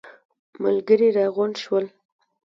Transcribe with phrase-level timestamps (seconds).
[0.63, 1.85] ملګري راغونډ شول.